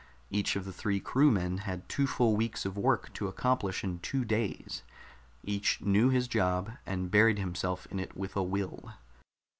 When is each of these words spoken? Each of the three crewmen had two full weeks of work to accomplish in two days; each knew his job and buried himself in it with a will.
Each 0.31 0.55
of 0.55 0.65
the 0.65 0.73
three 0.73 0.99
crewmen 0.99 1.59
had 1.59 1.87
two 1.87 2.07
full 2.07 2.35
weeks 2.35 2.65
of 2.65 2.75
work 2.75 3.13
to 3.13 3.27
accomplish 3.27 3.83
in 3.83 3.99
two 3.99 4.25
days; 4.25 4.81
each 5.43 5.79
knew 5.79 6.09
his 6.09 6.27
job 6.27 6.71
and 6.87 7.11
buried 7.11 7.37
himself 7.37 7.85
in 7.91 7.99
it 7.99 8.17
with 8.17 8.35
a 8.35 8.41
will. 8.41 8.93